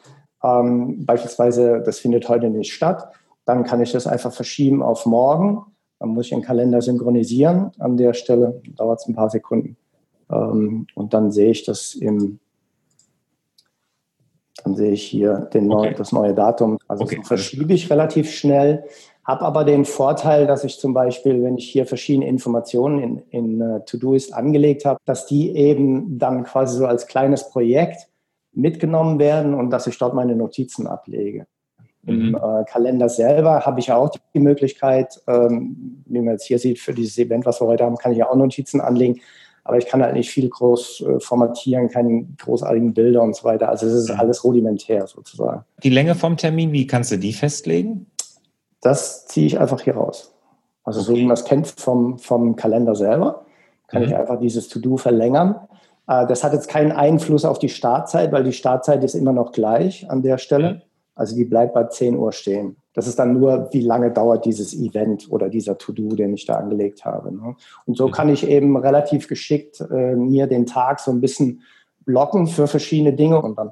Ähm, 0.44 1.06
beispielsweise, 1.06 1.82
das 1.86 2.00
findet 2.00 2.28
heute 2.30 2.50
nicht 2.50 2.74
statt. 2.74 3.10
Dann 3.46 3.64
kann 3.64 3.82
ich 3.82 3.92
das 3.92 4.08
einfach 4.08 4.34
verschieben 4.34 4.82
auf 4.82 5.06
morgen 5.06 5.66
dann 6.00 6.10
muss 6.10 6.26
ich 6.26 6.32
den 6.32 6.42
Kalender 6.42 6.82
synchronisieren. 6.82 7.72
An 7.80 7.98
der 7.98 8.14
Stelle 8.14 8.62
dauert 8.76 9.00
es 9.00 9.08
ein 9.08 9.16
paar 9.16 9.30
Sekunden. 9.30 9.78
Ähm, 10.32 10.88
und 10.96 11.14
dann 11.14 11.32
sehe 11.32 11.52
ich 11.52 11.64
das 11.64 11.96
im, 11.96 12.40
dann 14.64 14.76
sehe 14.76 14.92
ich 14.92 15.04
hier 15.04 15.50
den 15.54 15.68
neu, 15.68 15.88
okay. 15.88 15.96
das 15.98 16.12
neue 16.12 16.34
Datum. 16.34 16.78
Also 16.88 17.04
okay. 17.04 17.18
das 17.20 17.28
verschiebe 17.28 17.74
ich 17.74 17.90
relativ 17.90 18.32
schnell, 18.32 18.86
habe 19.24 19.42
aber 19.42 19.64
den 19.64 19.86
Vorteil, 19.86 20.48
dass 20.48 20.64
ich 20.64 20.80
zum 20.80 20.94
Beispiel, 20.94 21.42
wenn 21.44 21.58
ich 21.58 21.70
hier 21.70 21.86
verschiedene 21.86 22.28
Informationen 22.28 23.00
in, 23.00 23.18
in 23.30 23.62
uh, 23.62 23.80
To-Doist 23.80 24.34
angelegt 24.34 24.86
habe, 24.86 25.00
dass 25.06 25.26
die 25.26 25.56
eben 25.56 26.20
dann 26.20 26.44
quasi 26.44 26.78
so 26.78 26.86
als 26.86 27.08
kleines 27.08 27.50
Projekt 27.50 28.08
mitgenommen 28.54 29.20
werden 29.20 29.54
und 29.54 29.72
dass 29.72 29.88
ich 29.88 29.98
dort 29.98 30.14
meine 30.14 30.36
Notizen 30.36 30.88
ablege. 30.88 31.48
Im 32.08 32.30
mhm. 32.30 32.36
äh, 32.36 32.64
Kalender 32.66 33.10
selber 33.10 33.66
habe 33.66 33.80
ich 33.80 33.88
ja 33.88 33.98
auch 33.98 34.12
die 34.34 34.40
Möglichkeit, 34.40 35.20
ähm, 35.28 36.04
wie 36.06 36.20
man 36.20 36.34
jetzt 36.34 36.46
hier 36.46 36.60
sieht, 36.60 36.80
für 36.80 36.94
dieses 36.94 37.18
Event, 37.18 37.46
was 37.46 37.62
wir 37.62 37.68
heute 37.68 37.84
haben, 37.84 37.98
kann 37.98 38.12
ich 38.12 38.20
ja 38.20 38.30
auch 38.30 38.36
Notizen 38.36 38.80
anlegen. 38.80 39.22
Aber 39.64 39.80
ich 39.80 39.88
kann 39.88 40.04
halt 40.04 40.14
nicht 40.14 40.30
viel 40.30 40.48
groß 40.48 41.02
äh, 41.02 41.20
formatieren, 41.20 41.90
keine 41.90 42.28
großartigen 42.38 42.94
Bilder 42.94 43.24
und 43.24 43.36
so 43.36 43.46
weiter. 43.46 43.70
Also 43.70 43.88
es 43.88 43.94
ist 43.94 44.10
mhm. 44.10 44.20
alles 44.20 44.44
rudimentär 44.44 45.08
sozusagen. 45.08 45.66
Die 45.84 45.90
Länge 45.90 46.14
vom 46.14 46.38
Termin, 46.38 46.72
wie 46.72 46.86
kannst 46.86 47.12
du 47.12 47.18
die 47.18 47.34
festlegen? 47.34 48.06
Das 48.82 49.26
ziehe 49.26 49.48
ich 49.48 49.60
einfach 49.60 49.82
hier 49.82 49.96
raus. 49.96 50.36
Also 50.84 51.00
okay. 51.00 51.08
so 51.08 51.16
wie 51.16 51.26
man 51.26 51.34
es 51.34 51.46
kennt 51.46 51.68
vom, 51.68 52.20
vom 52.20 52.56
Kalender 52.56 52.94
selber, 52.94 53.46
kann 53.88 54.04
mhm. 54.04 54.10
ich 54.10 54.16
einfach 54.16 54.40
dieses 54.40 54.68
To-Do 54.68 54.98
verlängern. 54.98 55.56
Äh, 56.08 56.28
das 56.28 56.44
hat 56.44 56.54
jetzt 56.54 56.70
keinen 56.70 56.92
Einfluss 56.92 57.46
auf 57.46 57.58
die 57.58 57.70
Startzeit, 57.70 58.32
weil 58.32 58.44
die 58.44 58.54
Startzeit 58.54 59.04
ist 59.04 59.16
immer 59.16 59.34
noch 59.34 59.52
gleich 59.52 60.08
an 60.12 60.22
der 60.22 60.38
Stelle. 60.38 60.84
Also 61.16 61.36
die 61.36 61.46
bleibt 61.46 61.74
bei 61.74 61.86
10 61.86 62.18
Uhr 62.18 62.32
stehen. 62.34 62.76
Das 62.94 63.08
ist 63.08 63.18
dann 63.20 63.34
nur, 63.34 63.70
wie 63.72 63.82
lange 63.82 64.12
dauert 64.12 64.46
dieses 64.46 64.74
Event 64.74 65.28
oder 65.30 65.50
dieser 65.50 65.78
To-Do, 65.78 66.16
den 66.16 66.34
ich 66.34 66.46
da 66.46 66.56
angelegt 66.56 67.06
habe. 67.06 67.34
Ne? 67.34 67.56
Und 67.86 67.98
so 67.98 68.08
mhm. 68.08 68.12
kann 68.12 68.30
ich 68.30 68.48
eben 68.48 68.78
relativ 68.78 69.28
geschickt 69.28 69.82
äh, 69.82 70.16
mir 70.16 70.48
den 70.48 70.66
Tag 70.66 71.00
so 71.00 71.12
ein 71.12 71.22
bisschen 71.22 71.62
blocken 72.06 72.48
für 72.48 72.68
verschiedene 72.68 73.14
Dinge 73.14 73.42
und 73.42 73.58
dann 73.58 73.72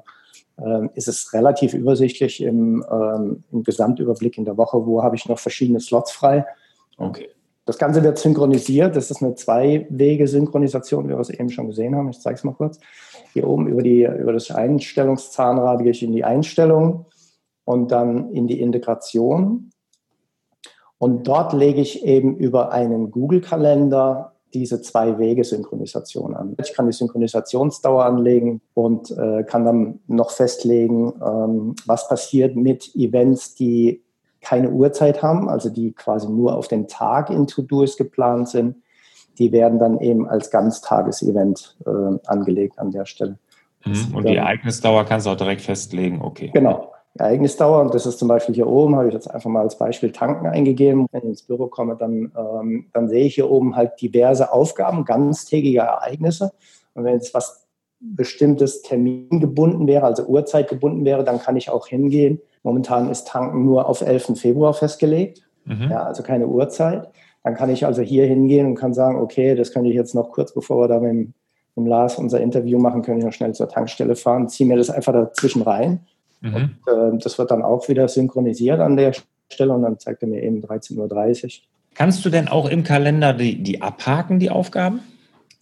äh, 0.56 0.88
ist 0.94 1.08
es 1.08 1.32
relativ 1.32 1.74
übersichtlich 1.74 2.42
im, 2.42 2.84
ähm, 2.90 3.44
im 3.52 3.62
Gesamtüberblick 3.62 4.38
in 4.38 4.44
der 4.44 4.56
Woche, 4.56 4.84
wo 4.86 5.02
habe 5.02 5.16
ich 5.16 5.28
noch 5.28 5.38
verschiedene 5.38 5.80
Slots 5.80 6.12
frei. 6.12 6.46
Okay. 6.96 7.28
Das 7.66 7.78
Ganze 7.78 8.02
wird 8.02 8.18
synchronisiert. 8.18 8.94
Das 8.94 9.10
ist 9.10 9.22
eine 9.22 9.34
Zwei-Wege-Synchronisation, 9.34 11.08
wie 11.08 11.12
wir 11.12 11.18
es 11.18 11.30
eben 11.30 11.48
schon 11.48 11.68
gesehen 11.68 11.96
haben. 11.96 12.10
Ich 12.10 12.20
zeige 12.20 12.34
es 12.34 12.44
mal 12.44 12.52
kurz. 12.52 12.78
Hier 13.32 13.48
oben 13.48 13.68
über, 13.68 13.82
die, 13.82 14.02
über 14.02 14.34
das 14.34 14.50
Einstellungszahnrad 14.50 15.80
gehe 15.82 15.92
ich 15.92 16.02
in 16.02 16.12
die 16.12 16.24
Einstellung 16.24 17.06
und 17.64 17.90
dann 17.90 18.30
in 18.32 18.46
die 18.46 18.60
Integration. 18.60 19.70
Und 20.98 21.26
dort 21.26 21.52
lege 21.52 21.80
ich 21.80 22.04
eben 22.04 22.36
über 22.36 22.72
einen 22.72 23.10
Google-Kalender 23.10 24.32
diese 24.54 24.80
zwei 24.80 25.18
Wege 25.18 25.42
Synchronisation 25.44 26.34
an. 26.34 26.54
Ich 26.62 26.72
kann 26.72 26.86
die 26.86 26.92
Synchronisationsdauer 26.92 28.04
anlegen 28.04 28.60
und 28.72 29.10
äh, 29.10 29.42
kann 29.42 29.64
dann 29.64 30.00
noch 30.06 30.30
festlegen, 30.30 31.12
ähm, 31.24 31.74
was 31.86 32.08
passiert 32.08 32.54
mit 32.54 32.94
Events, 32.94 33.56
die 33.56 34.02
keine 34.40 34.70
Uhrzeit 34.70 35.22
haben, 35.22 35.48
also 35.48 35.70
die 35.70 35.92
quasi 35.92 36.28
nur 36.28 36.56
auf 36.56 36.68
den 36.68 36.86
Tag 36.86 37.30
in 37.30 37.46
To-Do's 37.46 37.96
geplant 37.96 38.48
sind. 38.48 38.76
Die 39.38 39.50
werden 39.50 39.80
dann 39.80 40.00
eben 40.00 40.28
als 40.28 40.50
Ganztagesevent 40.50 41.76
äh, 41.86 42.18
angelegt 42.26 42.78
an 42.78 42.92
der 42.92 43.06
Stelle. 43.06 43.38
Mhm. 43.84 44.14
Und 44.14 44.28
die 44.28 44.36
Ereignisdauer 44.36 45.04
kannst 45.04 45.26
du 45.26 45.30
auch 45.30 45.36
direkt 45.36 45.62
festlegen, 45.62 46.22
okay. 46.22 46.50
Genau. 46.54 46.93
Ereignisdauer. 47.18 47.80
Und 47.80 47.94
das 47.94 48.06
ist 48.06 48.18
zum 48.18 48.28
Beispiel 48.28 48.54
hier 48.54 48.66
oben, 48.66 48.96
habe 48.96 49.08
ich 49.08 49.14
jetzt 49.14 49.30
einfach 49.30 49.50
mal 49.50 49.62
als 49.62 49.78
Beispiel 49.78 50.10
Tanken 50.10 50.46
eingegeben. 50.46 51.06
Wenn 51.12 51.22
ich 51.22 51.28
ins 51.28 51.42
Büro 51.42 51.68
komme, 51.68 51.96
dann, 51.96 52.32
ähm, 52.36 52.86
dann 52.92 53.08
sehe 53.08 53.24
ich 53.24 53.34
hier 53.34 53.50
oben 53.50 53.76
halt 53.76 54.00
diverse 54.00 54.52
Aufgaben, 54.52 55.04
ganztägige 55.04 55.80
Ereignisse. 55.80 56.52
Und 56.94 57.04
wenn 57.04 57.14
jetzt 57.14 57.34
was 57.34 57.66
bestimmtes 58.00 58.82
Termin 58.82 59.40
gebunden 59.40 59.86
wäre, 59.86 60.04
also 60.04 60.24
Uhrzeit 60.24 60.68
gebunden 60.68 61.04
wäre, 61.04 61.24
dann 61.24 61.38
kann 61.38 61.56
ich 61.56 61.70
auch 61.70 61.86
hingehen. 61.86 62.40
Momentan 62.62 63.10
ist 63.10 63.28
Tanken 63.28 63.64
nur 63.64 63.88
auf 63.88 64.00
11. 64.00 64.38
Februar 64.38 64.74
festgelegt, 64.74 65.42
mhm. 65.64 65.88
ja, 65.90 66.02
also 66.02 66.22
keine 66.22 66.46
Uhrzeit. 66.46 67.08
Dann 67.42 67.54
kann 67.54 67.70
ich 67.70 67.84
also 67.84 68.02
hier 68.02 68.26
hingehen 68.26 68.66
und 68.66 68.74
kann 68.74 68.94
sagen, 68.94 69.20
okay, 69.20 69.54
das 69.54 69.72
könnte 69.72 69.90
ich 69.90 69.96
jetzt 69.96 70.14
noch 70.14 70.30
kurz 70.30 70.52
bevor 70.52 70.82
wir 70.82 70.88
da 70.88 70.98
mit 70.98 71.10
dem, 71.10 71.18
mit 71.18 71.34
dem 71.76 71.86
Lars 71.86 72.18
unser 72.18 72.40
Interview 72.40 72.78
machen, 72.78 73.02
könnte 73.02 73.20
ich 73.20 73.24
noch 73.24 73.32
schnell 73.32 73.54
zur 73.54 73.68
Tankstelle 73.68 74.16
fahren, 74.16 74.48
ziehe 74.48 74.66
mir 74.66 74.76
das 74.76 74.90
einfach 74.90 75.12
dazwischen 75.12 75.62
rein. 75.62 76.06
Mhm. 76.44 76.54
Und 76.54 77.16
äh, 77.16 77.18
das 77.22 77.38
wird 77.38 77.50
dann 77.50 77.62
auch 77.62 77.88
wieder 77.88 78.06
synchronisiert 78.08 78.80
an 78.80 78.96
der 78.96 79.12
Stelle 79.50 79.72
und 79.72 79.82
dann 79.82 79.98
zeigt 79.98 80.22
er 80.22 80.28
mir 80.28 80.42
eben 80.42 80.62
13.30 80.62 81.44
Uhr. 81.44 81.50
Kannst 81.94 82.24
du 82.24 82.30
denn 82.30 82.48
auch 82.48 82.68
im 82.68 82.82
Kalender 82.82 83.32
die, 83.32 83.62
die 83.62 83.80
abhaken, 83.80 84.38
die 84.38 84.50
Aufgaben? 84.50 85.00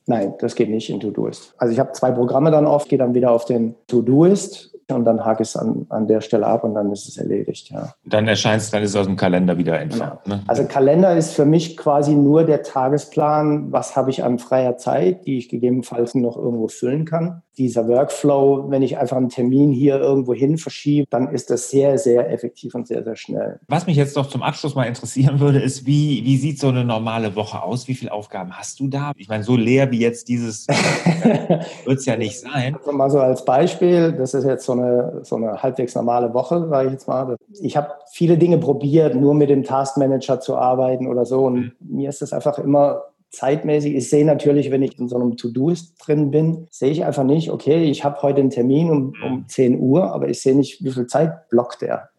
Nein, 0.07 0.35
das 0.41 0.57
geht 0.57 0.69
nicht 0.69 0.91
in 0.91 0.99
To-Doist. 0.99 1.55
Also 1.59 1.73
ich 1.73 1.79
habe 1.79 1.93
zwei 1.93 2.11
Programme 2.11 2.51
dann 2.51 2.67
oft, 2.67 2.89
gehe 2.89 2.99
dann 2.99 3.15
wieder 3.15 3.31
auf 3.31 3.45
den 3.45 3.77
To-Doist 3.87 4.73
und 4.91 5.05
dann 5.05 5.25
hake 5.25 5.43
ich 5.43 5.51
es 5.51 5.57
an, 5.57 5.87
an 5.91 6.07
der 6.07 6.21
Stelle 6.21 6.47
ab 6.47 6.65
und 6.65 6.75
dann 6.75 6.91
ist 6.93 7.09
es 7.09 7.17
erledigt, 7.17 7.71
ja. 7.71 7.95
Dann 8.05 8.29
erscheint 8.29 8.63
es, 8.63 8.71
dann 8.71 8.83
ist 8.83 8.91
es 8.91 8.97
aus 8.97 9.07
dem 9.07 9.17
Kalender 9.17 9.57
wieder 9.57 9.81
entfernt. 9.81 10.21
Genau. 10.25 10.37
Ne? 10.37 10.43
Also 10.47 10.65
Kalender 10.65 11.17
ist 11.17 11.33
für 11.33 11.45
mich 11.45 11.77
quasi 11.77 12.15
nur 12.15 12.45
der 12.45 12.63
Tagesplan, 12.63 13.73
was 13.73 13.97
habe 13.97 14.11
ich 14.11 14.25
an 14.25 14.39
freier 14.39 14.77
Zeit, 14.77 15.27
die 15.27 15.39
ich 15.39 15.49
gegebenenfalls 15.49 16.15
noch 16.15 16.37
irgendwo 16.37 16.69
füllen 16.69 17.05
kann. 17.05 17.43
Dieser 17.59 17.87
Workflow, 17.87 18.71
wenn 18.71 18.83
ich 18.83 18.99
einfach 18.99 19.17
einen 19.17 19.29
Termin 19.29 19.73
hier 19.73 19.99
irgendwo 19.99 20.33
hin 20.33 20.59
verschiebe, 20.59 21.07
dann 21.11 21.29
ist 21.29 21.51
das 21.51 21.71
sehr, 21.71 21.99
sehr 21.99 22.31
effektiv 22.31 22.75
und 22.75 22.87
sehr, 22.87 23.05
sehr 23.05 23.17
schnell. 23.17 23.61
Was 23.69 23.87
mich 23.87 23.97
jetzt 23.97 24.17
noch 24.17 24.27
zum 24.27 24.43
Abschluss 24.43 24.75
mal 24.75 24.85
interessieren 24.85 25.41
würde, 25.41 25.61
ist, 25.61 25.87
wie, 25.87 26.25
wie 26.25 26.37
sieht 26.37 26.59
so 26.59 26.69
eine 26.69 26.85
normale 26.85 27.37
Woche 27.37 27.63
aus? 27.63 27.89
Wie 27.89 27.95
viele 27.95 28.13
Aufgaben 28.13 28.53
hast 28.53 28.81
du 28.81 28.89
da? 28.89 29.13
Ich 29.17 29.29
meine, 29.29 29.45
so 29.45 29.57
leer 29.57 29.91
wie 29.91 30.01
jetzt 30.01 30.29
dieses 30.29 30.67
wird 31.85 31.99
es 31.99 32.07
ja 32.07 32.17
nicht 32.17 32.41
sein. 32.41 32.75
Also 32.77 32.93
mal 32.93 33.11
so 33.11 33.21
als 33.21 33.45
Beispiel, 33.45 34.13
das 34.13 34.35
ist 34.35 34.45
jetzt 34.45 34.65
so 34.65 34.73
eine, 34.73 35.21
so 35.23 35.37
eine 35.37 35.63
halbwegs 35.63 35.95
normale 35.95 36.33
Woche, 36.33 36.67
sage 36.69 36.87
ich 36.87 36.93
jetzt 36.93 37.09
mal. 37.09 37.37
Ich 37.61 37.77
habe 37.77 37.91
viele 38.13 38.39
Dinge 38.39 38.59
probiert, 38.59 39.15
nur 39.15 39.35
mit 39.35 39.51
dem 39.51 39.63
Taskmanager 39.63 40.41
zu 40.41 40.57
arbeiten 40.57 41.07
oder 41.07 41.25
so. 41.25 41.45
Und 41.45 41.55
mhm. 41.55 41.73
mir 41.81 42.09
ist 42.09 42.23
das 42.23 42.33
einfach 42.33 42.59
immer 42.59 43.03
zeitmäßig. 43.33 43.95
Ich 43.95 44.11
sehe 44.11 44.25
natürlich, 44.25 44.71
wenn 44.71 44.83
ich 44.83 44.99
in 44.99 45.09
so 45.09 45.17
einem 45.17 45.37
To-Do 45.37 45.73
drin 46.05 46.31
bin, 46.31 46.69
sehe 46.71 46.91
ich 46.91 47.05
einfach 47.05 47.25
nicht, 47.25 47.51
okay, 47.51 47.85
ich 47.85 48.05
habe 48.05 48.21
heute 48.23 48.41
einen 48.41 48.51
Termin 48.51 48.91
um, 48.91 49.15
um 49.25 49.49
10 49.49 49.81
Uhr, 49.81 50.13
aber 50.13 50.29
ich 50.29 50.41
sehe 50.41 50.55
nicht, 50.55 50.85
wie 50.85 50.93
viel 50.93 51.07
Zeit 51.07 51.49
blockt 51.49 51.83
er. 51.83 52.11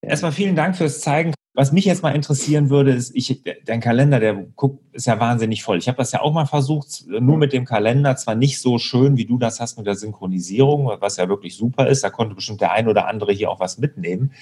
Erstmal 0.00 0.32
vielen 0.32 0.56
Dank 0.56 0.76
fürs 0.76 1.00
Zeigen. 1.00 1.32
Was 1.54 1.70
mich 1.70 1.84
jetzt 1.84 2.02
mal 2.02 2.14
interessieren 2.14 2.70
würde, 2.70 2.92
ist, 2.92 3.14
ich, 3.14 3.42
dein 3.66 3.80
Kalender, 3.80 4.18
der 4.18 4.34
guckt, 4.56 4.82
ist 4.92 5.06
ja 5.06 5.20
wahnsinnig 5.20 5.62
voll. 5.62 5.76
Ich 5.78 5.86
habe 5.86 5.98
das 5.98 6.10
ja 6.10 6.22
auch 6.22 6.32
mal 6.32 6.46
versucht, 6.46 7.04
nur 7.06 7.36
mit 7.36 7.52
dem 7.52 7.66
Kalender, 7.66 8.16
zwar 8.16 8.34
nicht 8.34 8.58
so 8.58 8.78
schön, 8.78 9.18
wie 9.18 9.26
du 9.26 9.38
das 9.38 9.60
hast 9.60 9.76
mit 9.76 9.86
der 9.86 9.94
Synchronisierung, 9.94 10.90
was 10.98 11.18
ja 11.18 11.28
wirklich 11.28 11.54
super 11.54 11.86
ist. 11.88 12.02
Da 12.02 12.10
konnte 12.10 12.34
bestimmt 12.34 12.62
der 12.62 12.72
ein 12.72 12.88
oder 12.88 13.06
andere 13.06 13.32
hier 13.32 13.50
auch 13.50 13.60
was 13.60 13.78
mitnehmen. 13.78 14.32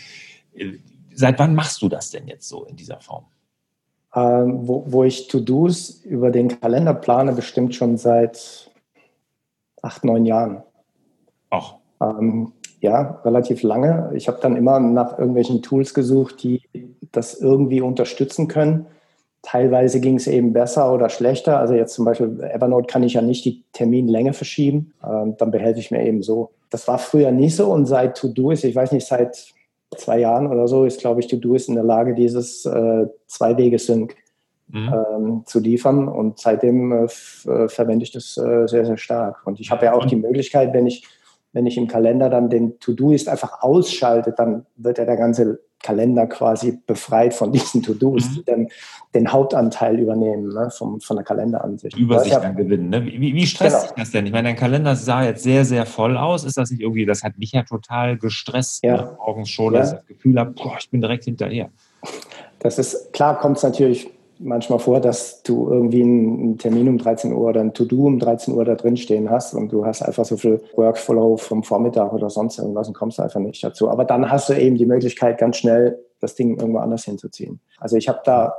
Seit 1.12 1.38
wann 1.40 1.54
machst 1.54 1.83
du 1.83 1.88
das 1.88 2.11
denn 2.11 2.28
jetzt 2.28 2.49
so 2.49 2.64
in 2.64 2.76
dieser 2.76 3.00
Form? 3.00 3.25
Ähm, 4.14 4.67
wo, 4.67 4.85
wo 4.87 5.05
ich 5.05 5.29
To-Dos 5.29 6.02
über 6.05 6.31
den 6.31 6.61
Kalender 6.61 6.95
plane, 6.95 7.33
bestimmt 7.33 7.75
schon 7.75 7.97
seit 7.97 8.71
acht, 9.83 10.05
neun 10.05 10.26
Jahren. 10.26 10.62
Ach. 11.50 11.75
Ähm, 12.00 12.52
ja, 12.81 13.21
relativ 13.25 13.62
lange. 13.62 14.11
Ich 14.14 14.26
habe 14.26 14.38
dann 14.40 14.57
immer 14.57 14.81
nach 14.81 15.19
irgendwelchen 15.19 15.62
Tools 15.62 15.93
gesucht, 15.93 16.43
die 16.43 16.62
das 17.12 17.35
irgendwie 17.35 17.83
unterstützen 17.83 18.49
können. 18.49 18.87
Teilweise 19.43 20.00
ging 20.00 20.17
es 20.17 20.26
eben 20.26 20.52
besser 20.52 20.93
oder 20.93 21.09
schlechter. 21.09 21.59
Also 21.59 21.75
jetzt 21.75 21.95
zum 21.95 22.05
Beispiel 22.05 22.40
Evernote 22.43 22.87
kann 22.87 23.02
ich 23.02 23.14
ja 23.14 23.23
nicht 23.23 23.45
die 23.45 23.64
Terminlänge 23.73 24.33
verschieben. 24.33 24.93
Ähm, 25.05 25.37
dann 25.37 25.50
behelfe 25.50 25.81
ich 25.81 25.90
mir 25.90 26.05
eben 26.05 26.23
so. 26.23 26.50
Das 26.71 26.88
war 26.88 26.99
früher 26.99 27.33
nicht 27.33 27.57
so 27.57 27.73
und 27.73 27.87
seit 27.87 28.17
To-Do 28.17 28.50
ist, 28.50 28.64
ich 28.64 28.75
weiß 28.75 28.93
nicht, 28.93 29.07
seit 29.07 29.52
zwei 29.97 30.18
Jahren 30.20 30.47
oder 30.47 30.68
so 30.68 30.85
ist, 30.85 31.00
glaube 31.00 31.20
ich, 31.20 31.26
To-Do 31.26 31.54
ist 31.54 31.68
in 31.68 31.75
der 31.75 31.85
Lage, 31.85 32.14
dieses 32.14 32.64
äh, 32.64 33.06
Zwei-Wege-Sync 33.26 34.14
mhm. 34.68 34.94
ähm, 34.94 35.42
zu 35.47 35.61
liefern. 35.61 36.09
Und 36.09 36.38
seitdem 36.38 36.92
äh, 36.92 37.04
äh 37.04 37.68
verwende 37.68 38.04
ich 38.04 38.12
das 38.12 38.37
äh, 38.37 38.66
sehr, 38.66 38.87
sehr 38.87 38.97
stark. 38.97 39.47
Und 39.47 39.61
ich 39.61 39.70
habe 39.70 39.87
ja 39.87 39.94
auch 39.94 40.06
die 40.06 40.16
Möglichkeit, 40.16 40.73
wenn 40.73 40.87
ich 40.87 41.06
wenn 41.52 41.66
ich 41.66 41.76
im 41.76 41.88
Kalender 41.88 42.30
dann 42.30 42.49
den 42.49 42.78
To-Do-Ist 42.78 43.28
einfach 43.28 43.62
ausschalte, 43.62 44.32
dann 44.32 44.66
wird 44.76 44.99
ja 44.99 45.04
der 45.04 45.16
ganze 45.16 45.61
Kalender 45.82 46.26
quasi 46.26 46.78
befreit 46.87 47.34
von 47.34 47.52
diesen 47.52 47.82
To-Dos, 47.82 48.30
mhm. 48.30 48.34
die 48.34 48.44
dann 48.44 48.68
den 49.14 49.32
Hauptanteil 49.32 49.99
übernehmen 49.99 50.49
ne, 50.49 50.70
vom, 50.70 51.00
von 51.00 51.16
der 51.16 51.25
Kalenderansicht. 51.25 51.96
Übersicht 51.96 52.37
dann 52.37 52.56
gewinnen. 52.56 52.90
Ne? 52.90 53.04
Wie, 53.04 53.34
wie 53.34 53.46
stresst 53.46 53.76
genau. 53.76 53.87
sich 53.88 53.96
das 53.96 54.10
denn? 54.10 54.26
Ich 54.26 54.32
meine, 54.32 54.49
dein 54.49 54.56
Kalender 54.56 54.94
sah 54.94 55.25
jetzt 55.25 55.42
sehr, 55.42 55.64
sehr 55.64 55.87
voll 55.87 56.16
aus. 56.16 56.44
Ist 56.44 56.56
das 56.56 56.70
nicht 56.70 56.80
irgendwie, 56.80 57.06
das 57.06 57.22
hat 57.22 57.38
mich 57.38 57.52
ja 57.52 57.62
total 57.64 58.18
gestresst, 58.18 58.84
ja. 58.84 58.96
ne? 58.96 59.16
morgens 59.18 59.50
schon, 59.50 59.75
ja. 59.75 59.80
dass 59.80 59.92
ich 59.92 59.99
das 59.99 60.06
Gefühl 60.06 60.38
habe, 60.38 60.50
boah, 60.52 60.76
ich 60.78 60.90
bin 60.90 61.00
direkt 61.00 61.25
hinterher. 61.25 61.70
Das 62.60 62.78
ist, 62.78 63.12
klar 63.12 63.38
kommt 63.38 63.56
es 63.56 63.62
natürlich 63.62 64.10
manchmal 64.42 64.78
vor, 64.78 65.00
dass 65.00 65.42
du 65.42 65.68
irgendwie 65.70 66.02
einen 66.02 66.59
Termin 66.59 66.88
um 66.88 66.99
13 66.99 67.32
Uhr 67.32 67.49
oder 67.49 67.61
ein 67.61 67.75
To-Do 67.75 68.06
um 68.06 68.18
13 68.18 68.54
Uhr 68.54 68.64
da 68.64 68.75
drin 68.75 68.97
stehen 68.97 69.30
hast 69.30 69.54
und 69.54 69.70
du 69.70 69.85
hast 69.85 70.02
einfach 70.02 70.25
so 70.25 70.37
viel 70.37 70.62
Workflow 70.75 71.37
vom 71.37 71.62
Vormittag 71.62 72.12
oder 72.12 72.30
sonst 72.30 72.59
irgendwas 72.59 72.88
und 72.88 72.94
kommst 72.94 73.20
einfach 73.20 73.40
nicht 73.40 73.62
dazu. 73.62 73.90
Aber 73.90 74.04
dann 74.04 74.30
hast 74.30 74.49
du 74.49 74.54
eben 74.54 74.76
die 74.76 74.87
Möglichkeit, 74.87 75.38
ganz 75.38 75.59
schnell 75.59 75.99
das 76.20 76.35
Ding 76.35 76.59
irgendwo 76.59 76.78
anders 76.78 77.04
hinzuziehen. 77.04 77.61
Also 77.78 77.97
ich 77.97 78.09
habe 78.09 78.20
da 78.25 78.54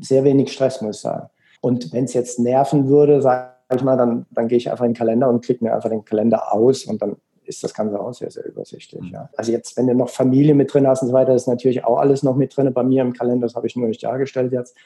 sehr 0.00 0.24
wenig 0.24 0.52
Stress, 0.52 0.80
muss 0.80 0.96
ich 0.96 1.02
sagen. 1.02 1.28
Und 1.60 1.92
wenn 1.92 2.04
es 2.04 2.12
jetzt 2.12 2.38
nerven 2.38 2.88
würde, 2.88 3.22
sage 3.22 3.52
ich 3.74 3.82
mal, 3.82 3.96
dann, 3.96 4.26
dann 4.30 4.48
gehe 4.48 4.58
ich 4.58 4.70
einfach 4.70 4.84
in 4.84 4.92
den 4.92 4.96
Kalender 4.96 5.28
und 5.28 5.44
klicke 5.44 5.64
mir 5.64 5.74
einfach 5.74 5.90
den 5.90 6.04
Kalender 6.04 6.52
aus 6.52 6.84
und 6.84 7.00
dann 7.00 7.16
ist 7.44 7.64
das 7.64 7.74
Ganze 7.74 7.98
auch 7.98 8.12
sehr, 8.12 8.30
sehr 8.30 8.46
übersichtlich. 8.46 9.10
Ja. 9.10 9.28
Also 9.36 9.52
jetzt, 9.52 9.76
wenn 9.76 9.86
du 9.86 9.94
noch 9.94 10.08
Familie 10.08 10.54
mit 10.54 10.72
drin 10.72 10.86
hast 10.86 11.02
und 11.02 11.08
so 11.08 11.14
weiter, 11.14 11.34
ist 11.34 11.48
natürlich 11.48 11.84
auch 11.84 11.98
alles 11.98 12.22
noch 12.22 12.36
mit 12.36 12.56
drin. 12.56 12.72
Bei 12.72 12.82
mir 12.82 13.02
im 13.02 13.12
Kalender, 13.12 13.46
das 13.46 13.56
habe 13.56 13.66
ich 13.66 13.76
nur 13.76 13.88
nicht 13.88 14.02
dargestellt 14.02 14.52
jetzt. 14.52 14.76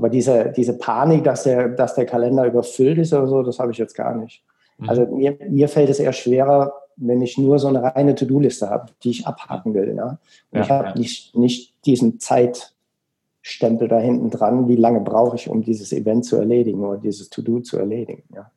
Aber 0.00 0.08
diese, 0.08 0.50
diese 0.56 0.78
Panik, 0.78 1.24
dass 1.24 1.42
der, 1.42 1.68
dass 1.68 1.94
der 1.94 2.06
Kalender 2.06 2.46
überfüllt 2.46 2.96
ist 2.96 3.12
oder 3.12 3.26
so, 3.26 3.42
das 3.42 3.58
habe 3.58 3.70
ich 3.70 3.76
jetzt 3.76 3.94
gar 3.94 4.14
nicht. 4.14 4.42
Mhm. 4.78 4.88
Also 4.88 5.06
mir, 5.14 5.36
mir 5.50 5.68
fällt 5.68 5.90
es 5.90 6.00
eher 6.00 6.14
schwerer, 6.14 6.72
wenn 6.96 7.20
ich 7.20 7.36
nur 7.36 7.58
so 7.58 7.68
eine 7.68 7.82
reine 7.82 8.14
To-Do-Liste 8.14 8.70
habe, 8.70 8.92
die 9.04 9.10
ich 9.10 9.26
abhaken 9.26 9.74
will. 9.74 9.94
Ja? 9.94 10.18
ja 10.52 10.60
ich 10.62 10.70
habe 10.70 10.88
ja. 10.88 10.94
nicht, 10.94 11.36
nicht 11.36 11.74
diesen 11.84 12.18
Zeitstempel 12.18 13.88
da 13.88 13.98
hinten 13.98 14.30
dran, 14.30 14.68
wie 14.68 14.76
lange 14.76 15.00
brauche 15.00 15.36
ich, 15.36 15.50
um 15.50 15.60
dieses 15.60 15.92
Event 15.92 16.24
zu 16.24 16.36
erledigen 16.36 16.82
oder 16.82 16.96
dieses 16.96 17.28
To-Do 17.28 17.60
zu 17.60 17.76
erledigen. 17.76 18.22
Ja? 18.34 18.50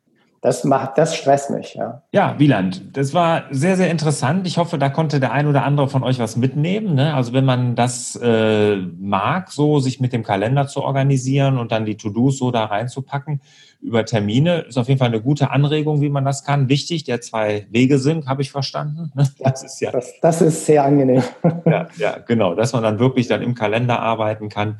Das 0.43 0.65
macht, 0.65 0.97
das 0.97 1.15
stresst 1.15 1.51
mich, 1.51 1.75
ja. 1.75 2.03
Ja, 2.12 2.35
Wieland, 2.38 2.97
das 2.97 3.13
war 3.13 3.45
sehr, 3.50 3.77
sehr 3.77 3.89
interessant. 3.89 4.45
Ich 4.45 4.57
hoffe, 4.57 4.77
da 4.77 4.89
konnte 4.89 5.21
der 5.21 5.31
ein 5.31 5.47
oder 5.47 5.63
andere 5.63 5.88
von 5.88 6.03
euch 6.03 6.19
was 6.19 6.35
mitnehmen. 6.35 6.95
Ne? 6.95 7.13
Also 7.13 7.31
wenn 7.31 7.45
man 7.45 7.75
das 7.75 8.19
äh, 8.21 8.75
mag, 8.75 9.53
so 9.53 9.79
sich 9.79 10.01
mit 10.01 10.12
dem 10.12 10.21
Kalender 10.21 10.67
zu 10.67 10.83
organisieren 10.83 11.57
und 11.57 11.71
dann 11.71 11.85
die 11.85 11.95
To-Dos 11.95 12.38
so 12.38 12.51
da 12.51 12.65
reinzupacken 12.65 13.39
über 13.79 14.03
Termine, 14.03 14.65
ist 14.67 14.77
auf 14.77 14.89
jeden 14.89 15.00
Fall 15.00 15.07
eine 15.07 15.21
gute 15.21 15.50
Anregung, 15.50 16.01
wie 16.01 16.09
man 16.09 16.25
das 16.25 16.43
kann. 16.43 16.67
Wichtig, 16.67 17.05
der 17.05 17.21
zwei 17.21 17.65
Wege 17.69 17.97
sind, 17.97 18.27
habe 18.27 18.41
ich 18.41 18.51
verstanden. 18.51 19.13
Ne? 19.15 19.25
Das 19.39 19.63
ist 19.63 19.79
ja. 19.79 19.91
Das, 19.91 20.12
das 20.19 20.41
ist 20.41 20.65
sehr 20.65 20.83
angenehm. 20.83 21.23
Ja, 21.65 21.88
ja, 21.97 22.17
genau, 22.17 22.53
dass 22.53 22.73
man 22.73 22.83
dann 22.83 23.00
wirklich 23.00 23.27
dann 23.27 23.41
im 23.41 23.55
Kalender 23.55 24.01
arbeiten 24.01 24.50
kann 24.50 24.79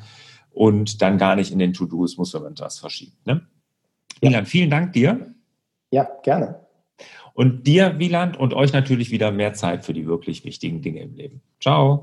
und 0.52 1.00
dann 1.00 1.16
gar 1.16 1.36
nicht 1.36 1.50
in 1.50 1.58
den 1.58 1.72
To-Dos 1.72 2.18
muss, 2.18 2.34
wenn 2.34 2.42
man 2.42 2.54
das 2.54 2.78
verschiebt. 2.78 3.26
Ne? 3.26 3.40
Wieland, 4.20 4.46
vielen 4.46 4.68
Dank 4.68 4.92
dir. 4.92 5.34
Ja, 5.94 6.08
gerne. 6.24 6.56
Und 7.34 7.68
dir, 7.68 8.00
Wieland, 8.00 8.36
und 8.36 8.52
euch 8.52 8.72
natürlich 8.72 9.12
wieder 9.12 9.30
mehr 9.30 9.52
Zeit 9.52 9.84
für 9.84 9.92
die 9.92 10.08
wirklich 10.08 10.44
wichtigen 10.44 10.82
Dinge 10.82 11.02
im 11.02 11.14
Leben. 11.14 11.40
Ciao. 11.60 12.02